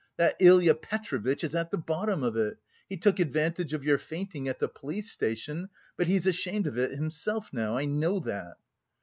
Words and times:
That 0.17 0.35
Ilya 0.39 0.73
Petrovitch 0.73 1.43
is 1.43 1.53
at 1.53 1.69
the 1.69 1.77
bottom 1.77 2.23
of 2.23 2.35
it! 2.35 2.57
He 2.89 2.97
took 2.97 3.19
advantage 3.19 3.71
of 3.71 3.83
your 3.83 3.99
fainting 3.99 4.47
at 4.47 4.57
the 4.57 4.67
police 4.67 5.11
station, 5.11 5.69
but 5.95 6.07
he 6.07 6.15
is 6.15 6.25
ashamed 6.25 6.65
of 6.65 6.75
it 6.75 6.89
himself 6.93 7.53
now; 7.53 7.77
I 7.77 7.85
know 7.85 8.17
that..." 8.21 8.55